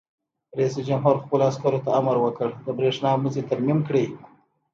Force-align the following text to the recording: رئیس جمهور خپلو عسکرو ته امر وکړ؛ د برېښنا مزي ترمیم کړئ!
رئیس 0.57 0.75
جمهور 0.87 1.15
خپلو 1.23 1.43
عسکرو 1.51 1.83
ته 1.85 1.89
امر 1.99 2.15
وکړ؛ 2.21 2.49
د 2.65 2.67
برېښنا 2.77 3.11
مزي 3.23 3.43
ترمیم 3.49 3.79
کړئ! 3.87 4.05